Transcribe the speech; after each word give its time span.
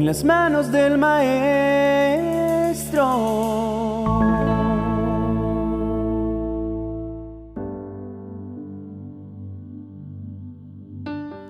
en 0.00 0.06
las 0.06 0.24
manos 0.24 0.72
del 0.72 0.96
Maestro. 0.96 1.50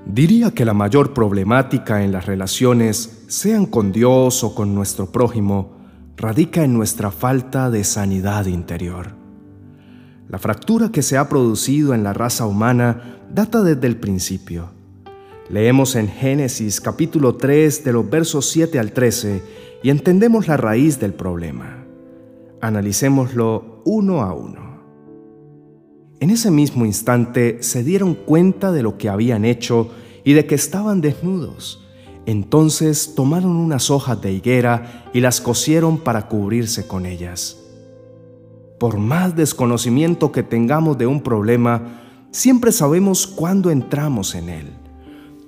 Diría 0.04 0.50
que 0.50 0.64
la 0.64 0.74
mayor 0.74 1.14
problemática 1.14 2.02
en 2.02 2.10
las 2.10 2.26
relaciones, 2.26 3.24
sean 3.28 3.66
con 3.66 3.92
Dios 3.92 4.42
o 4.42 4.52
con 4.56 4.74
nuestro 4.74 5.12
prójimo, 5.12 5.76
radica 6.16 6.64
en 6.64 6.74
nuestra 6.74 7.12
falta 7.12 7.70
de 7.70 7.84
sanidad 7.84 8.46
interior. 8.46 9.14
La 10.26 10.40
fractura 10.40 10.88
que 10.90 11.02
se 11.02 11.16
ha 11.16 11.28
producido 11.28 11.94
en 11.94 12.02
la 12.02 12.12
raza 12.14 12.46
humana 12.46 13.20
data 13.32 13.62
desde 13.62 13.86
el 13.86 13.96
principio. 13.98 14.79
Leemos 15.50 15.96
en 15.96 16.06
Génesis 16.06 16.80
capítulo 16.80 17.34
3 17.34 17.82
de 17.82 17.92
los 17.92 18.08
versos 18.08 18.48
7 18.50 18.78
al 18.78 18.92
13 18.92 19.42
y 19.82 19.90
entendemos 19.90 20.46
la 20.46 20.56
raíz 20.56 21.00
del 21.00 21.12
problema. 21.12 21.84
Analicémoslo 22.60 23.82
uno 23.84 24.22
a 24.22 24.32
uno. 24.32 24.80
En 26.20 26.30
ese 26.30 26.52
mismo 26.52 26.86
instante 26.86 27.64
se 27.64 27.82
dieron 27.82 28.14
cuenta 28.14 28.70
de 28.70 28.84
lo 28.84 28.96
que 28.96 29.08
habían 29.08 29.44
hecho 29.44 29.90
y 30.22 30.34
de 30.34 30.46
que 30.46 30.54
estaban 30.54 31.00
desnudos. 31.00 31.84
Entonces 32.26 33.16
tomaron 33.16 33.56
unas 33.56 33.90
hojas 33.90 34.22
de 34.22 34.32
higuera 34.32 35.10
y 35.12 35.18
las 35.18 35.40
cosieron 35.40 35.98
para 35.98 36.28
cubrirse 36.28 36.86
con 36.86 37.06
ellas. 37.06 37.58
Por 38.78 38.98
más 38.98 39.34
desconocimiento 39.34 40.30
que 40.30 40.44
tengamos 40.44 40.96
de 40.96 41.08
un 41.08 41.20
problema, 41.20 42.02
siempre 42.30 42.70
sabemos 42.70 43.26
cuándo 43.26 43.72
entramos 43.72 44.36
en 44.36 44.48
él. 44.48 44.79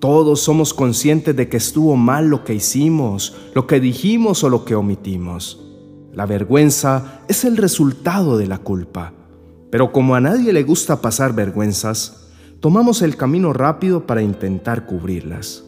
Todos 0.03 0.41
somos 0.41 0.75
conscientes 0.75 1.37
de 1.37 1.49
que 1.49 1.59
estuvo 1.59 1.95
mal 1.95 2.27
lo 2.27 2.43
que 2.43 2.55
hicimos, 2.55 3.37
lo 3.55 3.69
que 3.69 3.79
dijimos 3.79 4.43
o 4.43 4.49
lo 4.49 4.65
que 4.65 4.75
omitimos. 4.75 5.65
La 6.13 6.27
vergüenza 6.27 7.21
es 7.29 7.45
el 7.45 7.57
resultado 7.57 8.37
de 8.37 8.49
la 8.49 8.59
culpa. 8.59 9.13
Pero 9.71 9.93
como 9.93 10.17
a 10.17 10.21
nadie 10.21 10.53
le 10.53 10.65
gusta 10.65 11.01
pasar 11.01 11.37
vergüenzas, 11.37 12.33
tomamos 12.59 13.01
el 13.01 13.17
camino 13.17 13.53
rápido 13.53 14.05
para 14.05 14.23
intentar 14.23 14.87
cubrirlas. 14.87 15.63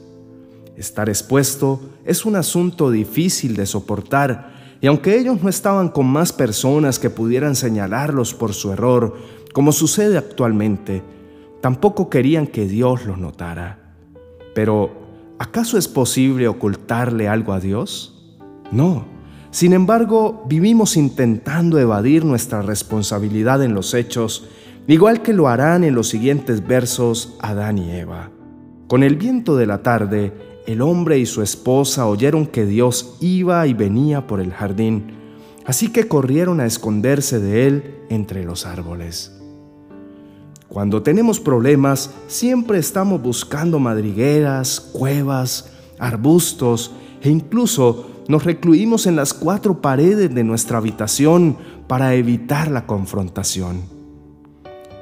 Estar 0.77 1.08
expuesto 1.08 1.80
es 2.05 2.27
un 2.27 2.34
asunto 2.34 2.91
difícil 2.91 3.55
de 3.55 3.67
soportar 3.67 4.78
y 4.80 4.89
aunque 4.89 5.17
ellos 5.17 5.45
no 5.45 5.48
estaban 5.48 5.91
con 5.91 6.06
más 6.06 6.33
personas 6.33 6.98
que 6.98 7.08
pudieran 7.08 7.55
señalarlos 7.55 8.34
por 8.34 8.53
su 8.53 8.73
error, 8.73 9.14
como 9.53 9.70
sucede 9.70 10.19
actualmente, 10.19 11.05
tampoco 11.61 12.11
querían 12.11 12.48
que 12.48 12.67
Dios 12.67 13.06
los 13.06 13.17
notara. 13.17 13.83
Pero, 14.55 14.92
¿acaso 15.38 15.77
es 15.77 15.88
posible 15.88 16.48
ocultarle 16.48 17.28
algo 17.28 17.52
a 17.52 17.60
Dios? 17.60 18.36
No. 18.70 19.05
Sin 19.50 19.72
embargo, 19.72 20.44
vivimos 20.48 20.96
intentando 20.96 21.78
evadir 21.78 22.24
nuestra 22.24 22.62
responsabilidad 22.62 23.62
en 23.62 23.74
los 23.74 23.94
hechos, 23.94 24.48
igual 24.86 25.22
que 25.22 25.33
lo 25.33 25.48
harán 25.48 25.84
en 25.84 25.94
los 25.94 26.08
siguientes 26.08 26.66
versos 26.66 27.36
Adán 27.41 27.78
y 27.78 27.91
Eva. 27.92 28.30
Con 28.88 29.02
el 29.02 29.16
viento 29.16 29.56
de 29.56 29.66
la 29.66 29.83
tarde, 29.83 30.33
el 30.66 30.83
hombre 30.83 31.18
y 31.18 31.27
su 31.27 31.42
esposa 31.42 32.06
oyeron 32.06 32.46
que 32.46 32.64
Dios 32.64 33.16
iba 33.20 33.66
y 33.66 33.74
venía 33.74 34.27
por 34.27 34.41
el 34.41 34.52
jardín, 34.52 35.12
así 35.66 35.92
que 35.92 36.08
corrieron 36.08 36.61
a 36.61 36.66
esconderse 36.66 37.39
de 37.39 37.66
él 37.66 37.94
entre 38.08 38.44
los 38.44 38.66
árboles. 38.66 39.44
Cuando 40.75 41.05
tenemos 41.05 41.39
problemas, 41.39 42.11
siempre 42.27 42.80
estamos 42.80 43.22
buscando 43.22 43.78
madrigueras, 43.78 44.80
cuevas, 44.80 45.70
arbustos 46.00 46.91
e 47.22 47.30
incluso 47.30 48.11
nos 48.27 48.42
recluimos 48.42 49.06
en 49.06 49.14
las 49.14 49.34
cuatro 49.34 49.80
paredes 49.80 50.34
de 50.34 50.42
nuestra 50.42 50.78
habitación 50.78 51.56
para 51.86 52.17
evitar 52.17 52.72
la 52.72 52.86
confrontación. 52.86 53.83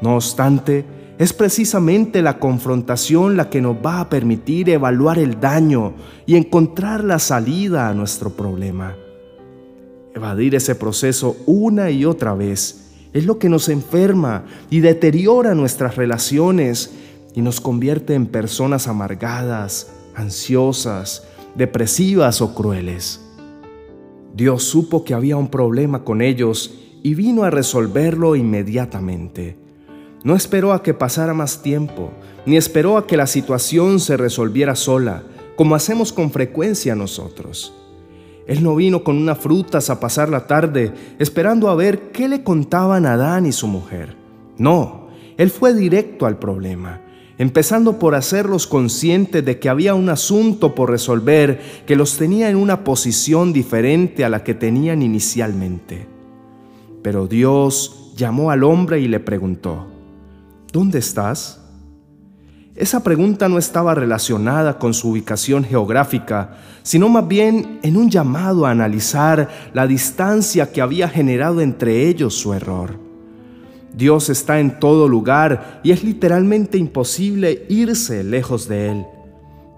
No 0.03 0.17
obstante, 0.17 0.85
es 1.19 1.33
precisamente 1.33 2.21
la 2.21 2.39
confrontación 2.39 3.39
la 3.39 3.49
que 3.49 3.63
nos 3.63 3.77
va 3.77 4.01
a 4.01 4.11
permitir 4.11 4.69
evaluar 4.69 5.19
el 5.19 5.41
daño 5.41 5.95
y 6.27 6.37
encontrar 6.37 7.03
la 7.03 7.19
salida 7.19 7.89
a 7.89 7.95
nuestro 7.95 8.29
problema. 8.29 8.95
Evadir 10.15 10.55
ese 10.55 10.75
proceso 10.75 11.35
una 11.47 11.91
y 11.91 12.05
otra 12.05 12.35
vez 12.35 12.82
es 13.13 13.27
lo 13.27 13.39
que 13.39 13.49
nos 13.49 13.69
enferma 13.69 14.45
y 14.71 14.81
deteriora 14.81 15.55
nuestras 15.55 15.97
relaciones 15.97 16.93
y 17.35 17.43
nos 17.43 17.61
convierte 17.61 18.15
en 18.15 18.27
personas 18.27 18.89
amargadas, 18.89 19.93
ansiosas, 20.15 21.25
depresivas 21.55 22.41
o 22.41 22.55
crueles. 22.55 23.21
Dios 24.35 24.65
supo 24.65 25.05
que 25.05 25.15
había 25.15 25.37
un 25.37 25.49
problema 25.49 26.05
con 26.05 26.23
ellos 26.23 26.79
y 27.03 27.15
vino 27.15 27.43
a 27.43 27.51
resolverlo 27.51 28.37
inmediatamente. 28.37 29.57
No 30.25 30.37
esperó 30.37 30.73
a 30.73 30.83
que 30.83 30.95
pasara 30.95 31.35
más 31.35 31.63
tiempo, 31.63 32.11
ni 32.47 32.57
esperó 32.57 32.97
a 32.97 33.07
que 33.07 33.17
la 33.17 33.27
situación 33.27 34.01
se 34.01 34.17
resolviera 34.17 34.77
sola, 34.77 35.25
como 35.57 35.75
hacemos 35.75 36.13
con 36.13 36.31
frecuencia 36.31 36.95
nosotros. 36.95 37.75
Él 38.47 38.63
no 38.63 38.75
vino 38.75 39.05
con 39.05 39.17
unas 39.17 39.39
frutas 39.39 39.91
a 39.91 40.01
pasar 40.01 40.29
la 40.29 40.47
tarde 40.47 40.93
esperando 41.19 41.69
a 41.69 41.75
ver 41.75 42.11
qué 42.11 42.29
le 42.29 42.43
contaban 42.43 43.07
Adán 43.07 43.47
y 43.47 43.53
su 43.53 43.67
mujer. 43.69 44.17
No, 44.59 45.09
él 45.37 45.51
fue 45.51 45.75
directo 45.75 46.27
al 46.27 46.39
problema, 46.39 47.01
empezando 47.39 47.99
por 47.99 48.15
hacerlos 48.15 48.67
conscientes 48.67 49.45
de 49.45 49.59
que 49.59 49.69
había 49.69 49.95
un 49.95 50.09
asunto 50.09 50.75
por 50.75 50.91
resolver 50.91 51.61
que 51.87 51.97
los 51.97 52.17
tenía 52.17 52.51
en 52.51 52.57
una 52.57 52.85
posición 52.85 53.53
diferente 53.53 54.25
a 54.25 54.29
la 54.29 54.45
que 54.45 54.55
tenían 54.55 55.03
inicialmente. 55.03 56.07
Pero 57.03 57.27
Dios 57.27 58.13
llamó 58.17 58.51
al 58.51 58.65
hombre 58.65 59.01
y 59.01 59.09
le 59.09 59.21
preguntó, 59.21 59.87
¿Dónde 60.73 60.99
estás? 60.99 61.62
Esa 62.75 63.03
pregunta 63.03 63.51
no 63.51 63.59
estaba 63.59 63.95
relacionada 63.95 64.79
con 64.79 64.95
su 64.95 65.11
ubicación 65.11 65.63
geográfica, 65.63 66.57
sino 66.83 67.11
más 67.11 67.29
bien 67.29 67.79
en 67.83 67.99
un 67.99 68.11
llamado 68.11 68.65
a 68.65 68.71
analizar 68.71 69.49
la 69.75 69.87
distancia 69.87 70.73
que 70.73 70.81
había 70.81 71.09
generado 71.09 71.61
entre 71.61 72.09
ellos 72.09 72.35
su 72.35 72.55
error. 72.55 72.99
Dios 73.95 74.31
está 74.31 74.59
en 74.59 74.81
todo 74.81 75.07
lugar 75.07 75.81
y 75.83 75.91
es 75.91 76.03
literalmente 76.03 76.79
imposible 76.79 77.67
irse 77.69 78.25
lejos 78.25 78.69
de 78.69 78.91
Él. 78.91 79.07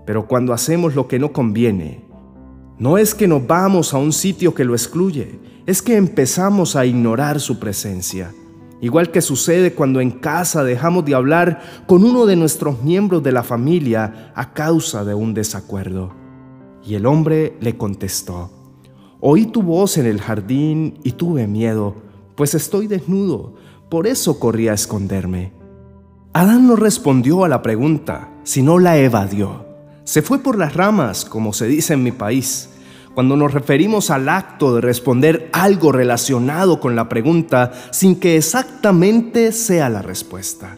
Pero 0.07 0.29
cuando 0.29 0.53
hacemos 0.53 0.95
lo 0.95 1.09
que 1.09 1.19
no 1.19 1.33
conviene, 1.33 2.05
no 2.79 2.97
es 2.97 3.13
que 3.13 3.27
nos 3.27 3.45
vamos 3.45 3.93
a 3.93 3.99
un 3.99 4.13
sitio 4.13 4.55
que 4.55 4.65
lo 4.65 4.75
excluye, 4.75 5.41
es 5.67 5.83
que 5.83 5.97
empezamos 5.97 6.77
a 6.77 6.87
ignorar 6.87 7.41
su 7.41 7.59
presencia. 7.59 8.33
Igual 8.85 9.11
que 9.11 9.23
sucede 9.23 9.73
cuando 9.73 10.03
en 10.03 10.11
casa 10.11 10.63
dejamos 10.63 11.07
de 11.07 11.15
hablar 11.15 11.63
con 11.87 12.05
uno 12.05 12.27
de 12.27 12.37
nuestros 12.37 12.83
miembros 12.83 13.23
de 13.23 13.33
la 13.33 13.43
familia 13.43 14.31
a 14.35 14.53
causa 14.53 15.07
de 15.07 15.15
un 15.15 15.33
desacuerdo. 15.33 16.13
Y 16.85 16.95
el 16.95 17.07
hombre 17.07 17.57
le 17.61 17.79
contestó, 17.79 18.51
Oí 19.21 19.47
tu 19.47 19.63
voz 19.63 19.97
en 19.97 20.05
el 20.05 20.21
jardín 20.21 20.99
y 21.03 21.13
tuve 21.13 21.47
miedo, 21.47 21.95
pues 22.35 22.55
estoy 22.55 22.87
desnudo, 22.87 23.55
por 23.89 24.07
eso 24.07 24.39
corrí 24.39 24.69
a 24.69 24.75
esconderme. 24.75 25.55
Adán 26.35 26.67
no 26.67 26.77
respondió 26.77 27.43
a 27.43 27.49
la 27.49 27.63
pregunta, 27.63 28.35
sino 28.43 28.79
la 28.79 28.99
evadió. 28.99 29.65
Se 30.05 30.21
fue 30.21 30.41
por 30.41 30.59
las 30.59 30.75
ramas, 30.75 31.25
como 31.25 31.55
se 31.55 31.69
dice 31.69 31.95
en 31.95 32.03
mi 32.03 32.13
país, 32.13 32.69
cuando 33.15 33.37
nos 33.37 33.55
referimos 33.55 34.11
al 34.11 34.29
acto 34.29 34.75
de 34.75 34.81
responder 34.81 35.49
algo 35.53 35.93
relacionado 35.93 36.81
con 36.81 36.97
la 36.97 37.09
pregunta 37.09 37.73
sin 37.91 38.17
que 38.17 38.37
exactamente 38.37 39.53
sea 39.53 39.89
la 39.89 40.03
respuesta. 40.03 40.77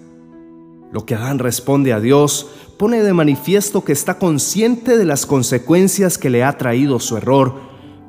Lo 0.93 1.07
que 1.07 1.15
Adán 1.15 1.39
responde 1.39 1.93
a 1.93 2.01
Dios 2.01 2.49
pone 2.79 3.03
de 3.03 3.13
manifiesto 3.13 3.85
que 3.85 3.93
está 3.93 4.19
consciente 4.19 4.99
de 4.99 5.05
las 5.07 5.27
consecuencias 5.27 6.19
que 6.19 6.31
le 6.31 6.45
ha 6.45 6.59
traído 6.59 7.01
su 7.01 7.17
error, 7.17 7.55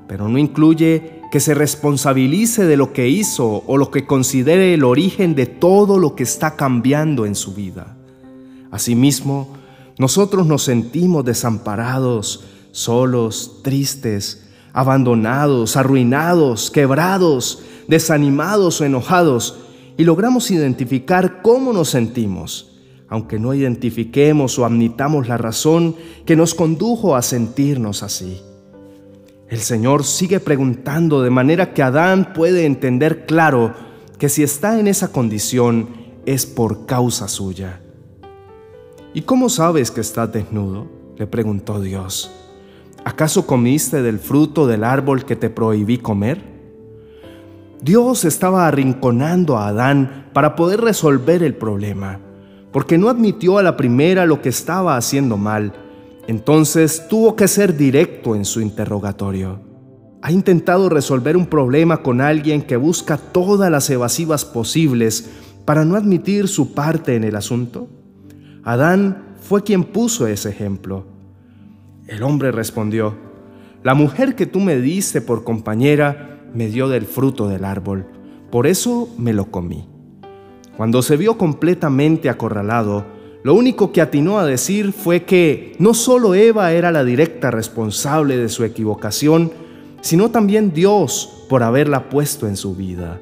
pero 0.07 0.27
no 0.27 0.37
incluye 0.37 1.21
que 1.31 1.39
se 1.39 1.53
responsabilice 1.53 2.65
de 2.65 2.77
lo 2.77 2.93
que 2.93 3.09
hizo 3.09 3.63
o 3.65 3.77
lo 3.77 3.91
que 3.91 4.05
considere 4.05 4.73
el 4.73 4.83
origen 4.83 5.35
de 5.35 5.45
todo 5.45 5.99
lo 5.99 6.15
que 6.15 6.23
está 6.23 6.55
cambiando 6.55 7.25
en 7.25 7.35
su 7.35 7.53
vida. 7.53 7.97
Asimismo, 8.71 9.55
nosotros 9.97 10.45
nos 10.45 10.63
sentimos 10.63 11.25
desamparados, 11.25 12.43
solos, 12.77 13.61
tristes, 13.63 14.43
abandonados, 14.71 15.75
arruinados, 15.75 16.69
quebrados, 16.69 17.63
desanimados 17.87 18.79
o 18.79 18.85
enojados, 18.85 19.57
y 19.97 20.03
logramos 20.03 20.51
identificar 20.51 21.41
cómo 21.41 21.73
nos 21.73 21.89
sentimos, 21.89 22.77
aunque 23.09 23.39
no 23.39 23.55
identifiquemos 23.55 24.59
o 24.59 24.65
admitamos 24.65 25.27
la 25.27 25.39
razón 25.39 25.95
que 26.23 26.35
nos 26.35 26.53
condujo 26.53 27.15
a 27.15 27.23
sentirnos 27.23 28.03
así. 28.03 28.43
El 29.49 29.59
Señor 29.59 30.03
sigue 30.03 30.39
preguntando 30.39 31.23
de 31.23 31.31
manera 31.31 31.73
que 31.73 31.81
Adán 31.81 32.33
puede 32.33 32.67
entender 32.67 33.25
claro 33.25 33.73
que 34.19 34.29
si 34.29 34.43
está 34.43 34.79
en 34.79 34.87
esa 34.87 35.11
condición 35.11 35.89
es 36.27 36.45
por 36.45 36.85
causa 36.85 37.27
suya. 37.27 37.81
¿Y 39.15 39.21
cómo 39.21 39.49
sabes 39.49 39.89
que 39.89 40.01
estás 40.01 40.31
desnudo? 40.31 40.95
le 41.17 41.25
preguntó 41.25 41.81
Dios. 41.81 42.29
¿Acaso 43.07 43.47
comiste 43.47 44.01
del 44.01 44.19
fruto 44.19 44.67
del 44.67 44.83
árbol 44.83 45.23
que 45.23 45.37
te 45.37 45.49
prohibí 45.49 45.97
comer? 45.97 46.41
Dios 47.81 48.25
estaba 48.25 48.67
arrinconando 48.67 49.57
a 49.57 49.69
Adán 49.69 50.25
para 50.33 50.57
poder 50.57 50.81
resolver 50.81 51.41
el 51.41 51.55
problema, 51.55 52.19
porque 52.73 52.97
no 52.97 53.07
admitió 53.07 53.59
a 53.59 53.63
la 53.63 53.77
primera 53.77 54.25
lo 54.25 54.41
que 54.41 54.49
estaba 54.49 54.97
haciendo 54.97 55.37
mal. 55.37 55.71
Entonces 56.27 57.07
tuvo 57.07 57.37
que 57.37 57.47
ser 57.47 57.77
directo 57.77 58.35
en 58.35 58.43
su 58.43 58.59
interrogatorio. 58.59 59.61
¿Ha 60.21 60.33
intentado 60.33 60.89
resolver 60.89 61.37
un 61.37 61.45
problema 61.45 62.03
con 62.03 62.19
alguien 62.19 62.61
que 62.61 62.75
busca 62.75 63.17
todas 63.17 63.71
las 63.71 63.89
evasivas 63.89 64.43
posibles 64.43 65.29
para 65.63 65.85
no 65.85 65.95
admitir 65.95 66.49
su 66.49 66.73
parte 66.73 67.15
en 67.15 67.23
el 67.23 67.37
asunto? 67.37 67.87
Adán 68.65 69.37
fue 69.39 69.63
quien 69.63 69.85
puso 69.85 70.27
ese 70.27 70.49
ejemplo. 70.49 71.16
El 72.07 72.23
hombre 72.23 72.53
respondió, 72.53 73.15
La 73.83 73.93
mujer 73.93 74.35
que 74.35 74.45
tú 74.45 74.61
me 74.61 74.77
diste 74.77 75.19
por 75.19 75.43
compañera 75.43 76.39
me 76.53 76.67
dio 76.67 76.87
del 76.87 77.05
fruto 77.05 77.49
del 77.49 77.65
árbol, 77.65 78.07
por 78.49 78.65
eso 78.65 79.09
me 79.17 79.33
lo 79.33 79.51
comí. 79.51 79.89
Cuando 80.77 81.01
se 81.01 81.17
vio 81.17 81.37
completamente 81.37 82.29
acorralado, 82.29 83.05
lo 83.43 83.55
único 83.55 83.91
que 83.91 83.99
atinó 83.99 84.39
a 84.39 84.45
decir 84.45 84.93
fue 84.93 85.23
que 85.25 85.75
no 85.79 85.93
solo 85.93 86.33
Eva 86.33 86.71
era 86.71 86.93
la 86.93 87.03
directa 87.03 87.51
responsable 87.51 88.37
de 88.37 88.47
su 88.47 88.63
equivocación, 88.63 89.51
sino 89.99 90.31
también 90.31 90.73
Dios 90.73 91.45
por 91.49 91.61
haberla 91.61 92.07
puesto 92.07 92.47
en 92.47 92.55
su 92.55 92.73
vida. 92.73 93.19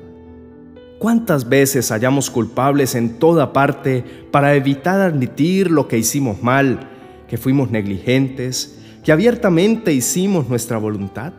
¿Cuántas 1.00 1.50
veces 1.50 1.90
hallamos 1.90 2.30
culpables 2.30 2.94
en 2.94 3.18
toda 3.18 3.52
parte 3.52 4.04
para 4.30 4.54
evitar 4.54 5.02
admitir 5.02 5.72
lo 5.72 5.88
que 5.88 5.98
hicimos 5.98 6.44
mal, 6.44 6.92
que 7.28 7.38
fuimos 7.38 7.72
negligentes, 7.72 8.78
que 9.04 9.12
abiertamente 9.12 9.94
hicimos 9.94 10.50
nuestra 10.50 10.78
voluntad? 10.78 11.34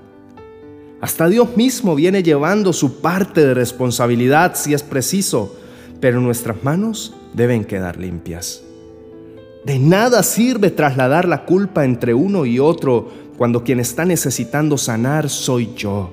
Hasta 1.01 1.29
Dios 1.29 1.57
mismo 1.57 1.95
viene 1.95 2.23
llevando 2.23 2.73
su 2.73 3.01
parte 3.01 3.47
de 3.47 3.55
responsabilidad 3.55 4.55
si 4.55 4.73
es 4.73 4.83
preciso, 4.83 5.55
pero 6.01 6.21
nuestras 6.21 6.65
manos 6.65 7.15
deben 7.35 7.65
quedar 7.65 7.99
limpias. 7.99 8.63
De 9.65 9.79
nada 9.79 10.23
sirve 10.23 10.71
trasladar 10.71 11.29
la 11.29 11.45
culpa 11.45 11.85
entre 11.85 12.15
uno 12.15 12.47
y 12.47 12.59
otro 12.59 13.09
cuando 13.37 13.63
quien 13.63 13.81
está 13.81 14.05
necesitando 14.05 14.79
sanar 14.79 15.29
soy 15.29 15.75
yo. 15.77 16.11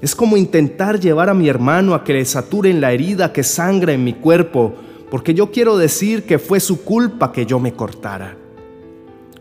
Es 0.00 0.14
como 0.14 0.36
intentar 0.36 1.00
llevar 1.00 1.28
a 1.28 1.34
mi 1.34 1.48
hermano 1.48 1.94
a 1.94 2.04
que 2.04 2.12
le 2.12 2.24
saturen 2.24 2.80
la 2.80 2.92
herida 2.92 3.32
que 3.32 3.42
sangra 3.42 3.92
en 3.92 4.04
mi 4.04 4.14
cuerpo, 4.14 4.74
porque 5.10 5.34
yo 5.34 5.50
quiero 5.50 5.76
decir 5.76 6.24
que 6.24 6.38
fue 6.38 6.60
su 6.60 6.84
culpa 6.84 7.32
que 7.32 7.44
yo 7.44 7.58
me 7.58 7.72
cortara. 7.72 8.36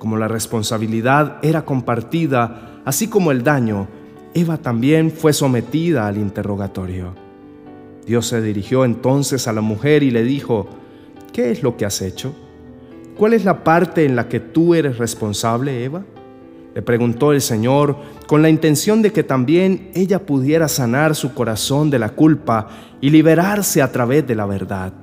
Como 0.05 0.17
la 0.17 0.27
responsabilidad 0.27 1.37
era 1.41 1.65
compartida, 1.65 2.79
así 2.85 3.07
como 3.07 3.31
el 3.31 3.41
daño, 3.41 3.87
Eva 4.35 4.59
también 4.59 5.09
fue 5.09 5.33
sometida 5.33 6.05
al 6.05 6.17
interrogatorio. 6.17 7.15
Dios 8.05 8.27
se 8.27 8.39
dirigió 8.39 8.85
entonces 8.85 9.47
a 9.47 9.51
la 9.51 9.61
mujer 9.61 10.03
y 10.03 10.11
le 10.11 10.23
dijo, 10.23 10.69
¿qué 11.33 11.49
es 11.49 11.63
lo 11.63 11.75
que 11.75 11.87
has 11.87 12.03
hecho? 12.03 12.35
¿Cuál 13.17 13.33
es 13.33 13.45
la 13.45 13.63
parte 13.63 14.05
en 14.05 14.15
la 14.15 14.29
que 14.29 14.39
tú 14.39 14.75
eres 14.75 14.99
responsable, 14.99 15.83
Eva? 15.83 16.05
Le 16.75 16.83
preguntó 16.83 17.31
el 17.31 17.41
Señor 17.41 17.97
con 18.27 18.43
la 18.43 18.49
intención 18.51 19.01
de 19.01 19.11
que 19.11 19.23
también 19.23 19.89
ella 19.95 20.23
pudiera 20.23 20.67
sanar 20.67 21.15
su 21.15 21.33
corazón 21.33 21.89
de 21.89 21.97
la 21.97 22.09
culpa 22.09 22.67
y 23.01 23.09
liberarse 23.09 23.81
a 23.81 23.91
través 23.91 24.27
de 24.27 24.35
la 24.35 24.45
verdad. 24.45 24.93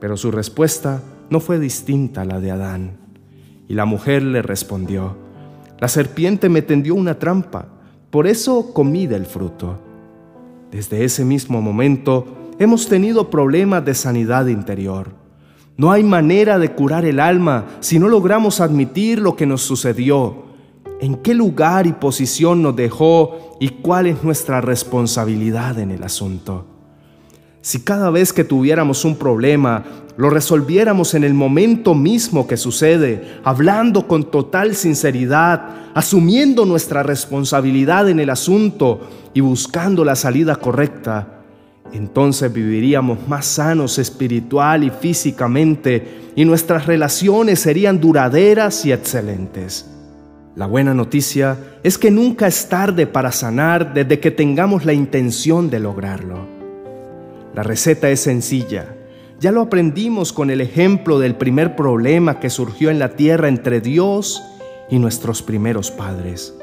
Pero 0.00 0.16
su 0.16 0.30
respuesta 0.30 1.02
no 1.28 1.40
fue 1.40 1.58
distinta 1.58 2.22
a 2.22 2.24
la 2.24 2.40
de 2.40 2.52
Adán. 2.52 3.03
Y 3.68 3.74
la 3.74 3.84
mujer 3.84 4.22
le 4.22 4.42
respondió, 4.42 5.16
la 5.80 5.88
serpiente 5.88 6.48
me 6.48 6.62
tendió 6.62 6.94
una 6.94 7.18
trampa, 7.18 7.66
por 8.10 8.26
eso 8.26 8.72
comí 8.72 9.06
del 9.06 9.26
fruto. 9.26 9.78
Desde 10.70 11.04
ese 11.04 11.24
mismo 11.24 11.60
momento 11.60 12.26
hemos 12.58 12.88
tenido 12.88 13.30
problemas 13.30 13.84
de 13.84 13.94
sanidad 13.94 14.46
interior. 14.46 15.12
No 15.76 15.90
hay 15.90 16.04
manera 16.04 16.58
de 16.58 16.72
curar 16.72 17.04
el 17.04 17.18
alma 17.18 17.64
si 17.80 17.98
no 17.98 18.08
logramos 18.08 18.60
admitir 18.60 19.18
lo 19.18 19.34
que 19.34 19.46
nos 19.46 19.62
sucedió 19.62 20.44
en 21.00 21.16
qué 21.16 21.34
lugar 21.34 21.86
y 21.86 21.92
posición 21.92 22.62
nos 22.62 22.76
dejó 22.76 23.56
y 23.60 23.68
cuál 23.68 24.06
es 24.06 24.22
nuestra 24.22 24.60
responsabilidad 24.60 25.78
en 25.78 25.90
el 25.90 26.02
asunto. 26.02 26.66
Si 27.64 27.80
cada 27.80 28.10
vez 28.10 28.34
que 28.34 28.44
tuviéramos 28.44 29.06
un 29.06 29.16
problema 29.16 29.84
lo 30.18 30.28
resolviéramos 30.28 31.14
en 31.14 31.24
el 31.24 31.32
momento 31.32 31.94
mismo 31.94 32.46
que 32.46 32.58
sucede, 32.58 33.38
hablando 33.42 34.06
con 34.06 34.30
total 34.30 34.76
sinceridad, 34.76 35.64
asumiendo 35.94 36.66
nuestra 36.66 37.02
responsabilidad 37.02 38.10
en 38.10 38.20
el 38.20 38.28
asunto 38.28 39.08
y 39.32 39.40
buscando 39.40 40.04
la 40.04 40.14
salida 40.14 40.56
correcta, 40.56 41.40
entonces 41.94 42.52
viviríamos 42.52 43.26
más 43.26 43.46
sanos 43.46 43.98
espiritual 43.98 44.84
y 44.84 44.90
físicamente 44.90 46.32
y 46.36 46.44
nuestras 46.44 46.84
relaciones 46.84 47.60
serían 47.60 47.98
duraderas 47.98 48.84
y 48.84 48.92
excelentes. 48.92 49.90
La 50.54 50.66
buena 50.66 50.92
noticia 50.92 51.56
es 51.82 51.96
que 51.96 52.10
nunca 52.10 52.46
es 52.46 52.68
tarde 52.68 53.06
para 53.06 53.32
sanar 53.32 53.94
desde 53.94 54.20
que 54.20 54.30
tengamos 54.30 54.84
la 54.84 54.92
intención 54.92 55.70
de 55.70 55.80
lograrlo. 55.80 56.53
La 57.54 57.62
receta 57.62 58.10
es 58.10 58.20
sencilla. 58.20 58.96
Ya 59.40 59.52
lo 59.52 59.62
aprendimos 59.62 60.32
con 60.32 60.50
el 60.50 60.60
ejemplo 60.60 61.18
del 61.18 61.36
primer 61.36 61.76
problema 61.76 62.40
que 62.40 62.50
surgió 62.50 62.90
en 62.90 62.98
la 62.98 63.16
tierra 63.16 63.48
entre 63.48 63.80
Dios 63.80 64.42
y 64.90 64.98
nuestros 64.98 65.42
primeros 65.42 65.90
padres. 65.90 66.54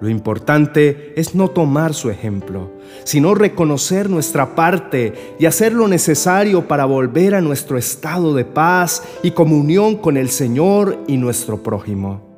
Lo 0.00 0.08
importante 0.08 1.12
es 1.16 1.34
no 1.34 1.48
tomar 1.48 1.92
su 1.92 2.10
ejemplo, 2.10 2.70
sino 3.04 3.34
reconocer 3.34 4.08
nuestra 4.08 4.54
parte 4.54 5.34
y 5.38 5.46
hacer 5.46 5.74
lo 5.74 5.88
necesario 5.88 6.66
para 6.66 6.86
volver 6.86 7.34
a 7.34 7.40
nuestro 7.40 7.76
estado 7.76 8.34
de 8.34 8.46
paz 8.46 9.02
y 9.22 9.32
comunión 9.32 9.96
con 9.96 10.16
el 10.16 10.30
Señor 10.30 10.98
y 11.06 11.18
nuestro 11.18 11.62
prójimo 11.62 12.30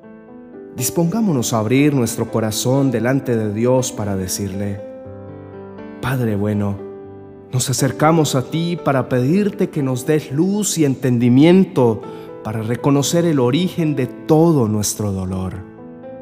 dispongámonos 0.77 1.53
a 1.53 1.59
abrir 1.59 1.95
nuestro 1.95 2.31
corazón 2.31 2.91
delante 2.91 3.37
de 3.37 3.53
Dios 3.53 3.93
para 3.93 4.17
decirle, 4.17 4.81
Padre 6.01 6.37
bueno, 6.37 6.92
nos 7.53 7.69
acercamos 7.69 8.35
a 8.35 8.51
ti 8.51 8.79
para 8.83 9.09
pedirte 9.11 9.69
que 9.69 9.83
nos 9.83 10.07
des 10.07 10.33
luz 10.33 10.79
y 10.79 10.87
entendimiento 10.87 12.01
para 12.43 12.63
reconocer 12.63 13.27
el 13.27 13.39
origen 13.39 13.95
de 13.95 14.07
todo 14.07 14.69
nuestro 14.69 15.13
dolor. 15.13 15.63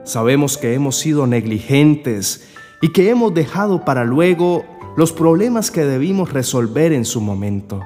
Sabemos 0.05 0.59
que 0.59 0.75
hemos 0.75 0.97
sido 0.97 1.29
negligentes 1.29 2.49
y 2.83 2.93
que 2.93 3.11
hemos 3.11 3.33
dejado 3.33 3.85
para 3.85 4.05
luego 4.05 4.65
los 4.97 5.13
problemas 5.13 5.71
que 5.71 5.85
debimos 5.85 6.33
resolver 6.33 6.93
en 6.93 7.05
su 7.05 7.21
momento. 7.21 7.81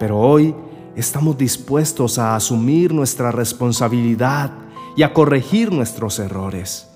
Pero 0.00 0.18
hoy 0.18 0.54
estamos 0.96 1.38
dispuestos 1.38 2.18
a 2.18 2.34
asumir 2.34 2.92
nuestra 2.92 3.30
responsabilidad 3.30 4.52
y 4.96 5.04
a 5.04 5.12
corregir 5.12 5.72
nuestros 5.72 6.18
errores. 6.18 6.89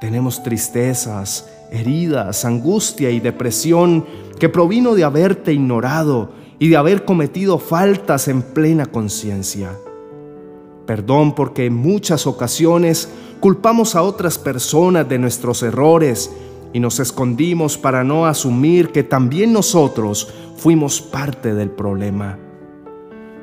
Tenemos 0.00 0.42
tristezas, 0.42 1.46
heridas, 1.70 2.46
angustia 2.46 3.10
y 3.10 3.20
depresión 3.20 4.06
que 4.38 4.48
provino 4.48 4.94
de 4.94 5.04
haberte 5.04 5.52
ignorado 5.52 6.32
y 6.58 6.68
de 6.68 6.78
haber 6.78 7.04
cometido 7.04 7.58
faltas 7.58 8.26
en 8.28 8.40
plena 8.40 8.86
conciencia. 8.86 9.76
Perdón 10.86 11.34
porque 11.34 11.66
en 11.66 11.74
muchas 11.74 12.26
ocasiones 12.26 13.10
culpamos 13.40 13.94
a 13.94 14.02
otras 14.02 14.38
personas 14.38 15.06
de 15.06 15.18
nuestros 15.18 15.62
errores 15.62 16.30
y 16.72 16.80
nos 16.80 16.98
escondimos 16.98 17.76
para 17.76 18.02
no 18.02 18.24
asumir 18.24 18.92
que 18.92 19.02
también 19.02 19.52
nosotros 19.52 20.32
fuimos 20.56 21.02
parte 21.02 21.54
del 21.54 21.70
problema. 21.70 22.38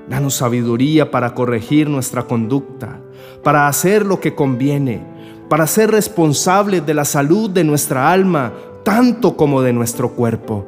Danos 0.09 0.35
sabiduría 0.35 1.11
para 1.11 1.35
corregir 1.35 1.89
nuestra 1.89 2.23
conducta, 2.23 2.99
para 3.43 3.67
hacer 3.67 4.05
lo 4.05 4.19
que 4.19 4.33
conviene, 4.33 5.16
para 5.49 5.67
ser 5.67 5.91
responsables 5.91 6.85
de 6.85 6.93
la 6.93 7.05
salud 7.05 7.49
de 7.49 7.63
nuestra 7.63 8.11
alma, 8.11 8.53
tanto 8.83 9.35
como 9.35 9.61
de 9.61 9.73
nuestro 9.73 10.11
cuerpo. 10.13 10.65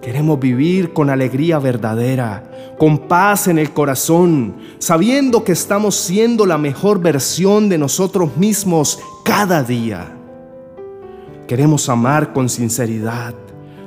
Queremos 0.00 0.38
vivir 0.38 0.92
con 0.92 1.10
alegría 1.10 1.58
verdadera, 1.58 2.74
con 2.78 3.08
paz 3.08 3.48
en 3.48 3.58
el 3.58 3.72
corazón, 3.72 4.54
sabiendo 4.78 5.42
que 5.42 5.52
estamos 5.52 5.96
siendo 5.96 6.46
la 6.46 6.58
mejor 6.58 7.00
versión 7.00 7.68
de 7.68 7.78
nosotros 7.78 8.36
mismos 8.36 9.00
cada 9.24 9.62
día. 9.62 10.12
Queremos 11.48 11.88
amar 11.88 12.32
con 12.32 12.48
sinceridad, 12.48 13.34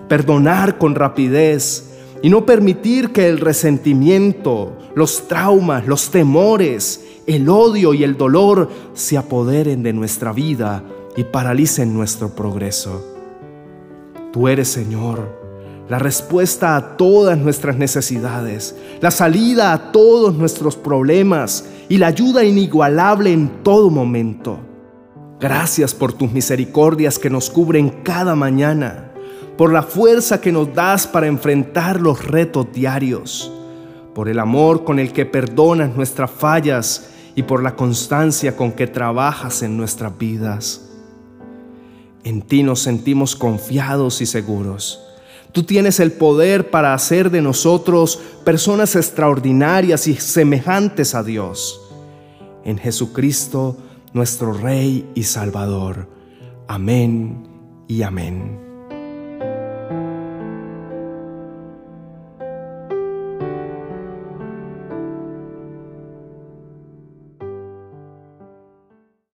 perdonar 0.07 0.77
con 0.77 0.95
rapidez, 0.95 1.85
y 2.21 2.29
no 2.29 2.45
permitir 2.45 3.11
que 3.11 3.29
el 3.29 3.39
resentimiento, 3.39 4.77
los 4.99 5.27
traumas, 5.27 5.87
los 5.87 6.11
temores, 6.11 7.03
el 7.25 7.47
odio 7.49 7.93
y 7.93 8.03
el 8.03 8.17
dolor 8.17 8.69
se 8.93 9.17
apoderen 9.17 9.81
de 9.81 9.93
nuestra 9.93 10.33
vida 10.33 10.83
y 11.15 11.23
paralicen 11.23 11.93
nuestro 11.93 12.35
progreso. 12.35 13.15
Tú 14.33 14.47
eres, 14.47 14.67
Señor, 14.67 15.39
la 15.87 15.99
respuesta 15.99 16.75
a 16.75 16.97
todas 16.97 17.37
nuestras 17.37 17.77
necesidades, 17.77 18.75
la 18.99 19.09
salida 19.09 19.71
a 19.71 19.91
todos 19.91 20.35
nuestros 20.35 20.75
problemas 20.75 21.65
y 21.87 21.97
la 21.97 22.07
ayuda 22.07 22.43
inigualable 22.43 23.31
en 23.31 23.63
todo 23.63 23.89
momento. 23.89 24.59
Gracias 25.39 25.95
por 25.95 26.11
tus 26.11 26.31
misericordias 26.31 27.17
que 27.17 27.29
nos 27.29 27.49
cubren 27.49 27.89
cada 28.03 28.35
mañana, 28.35 29.13
por 29.57 29.71
la 29.71 29.81
fuerza 29.81 30.41
que 30.41 30.51
nos 30.51 30.73
das 30.73 31.07
para 31.07 31.27
enfrentar 31.27 32.01
los 32.01 32.25
retos 32.25 32.67
diarios, 32.73 33.51
por 34.13 34.29
el 34.29 34.39
amor 34.39 34.83
con 34.83 34.99
el 34.99 35.13
que 35.13 35.25
perdonas 35.25 35.95
nuestras 35.95 36.31
fallas 36.31 37.09
y 37.35 37.43
por 37.43 37.63
la 37.63 37.75
constancia 37.75 38.55
con 38.55 38.71
que 38.71 38.87
trabajas 38.87 39.61
en 39.61 39.77
nuestras 39.77 40.17
vidas. 40.17 40.89
En 42.23 42.41
ti 42.41 42.63
nos 42.63 42.81
sentimos 42.81 43.35
confiados 43.35 44.21
y 44.21 44.25
seguros. 44.25 45.01
Tú 45.51 45.63
tienes 45.63 45.99
el 45.99 46.11
poder 46.11 46.69
para 46.69 46.93
hacer 46.93 47.31
de 47.31 47.41
nosotros 47.41 48.19
personas 48.43 48.95
extraordinarias 48.95 50.07
y 50.07 50.15
semejantes 50.15 51.15
a 51.15 51.23
Dios. 51.23 51.81
En 52.63 52.77
Jesucristo, 52.77 53.77
nuestro 54.13 54.53
Rey 54.53 55.09
y 55.15 55.23
Salvador. 55.23 56.07
Amén 56.67 57.47
y 57.87 58.03
amén. 58.03 58.68